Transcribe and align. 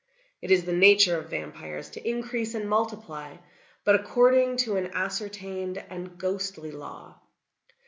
It 0.41 0.49
is 0.49 0.65
the 0.65 0.73
nature 0.73 1.15
of 1.19 1.29
vampires 1.29 1.91
to 1.91 2.09
increase 2.09 2.55
and 2.55 2.67
multiply, 2.67 3.37
but 3.83 3.93
according 3.93 4.57
to 4.65 4.75
an 4.77 4.89
ascertained 4.95 5.77
and 5.91 6.17
ghostly 6.17 6.71
law. 6.71 7.19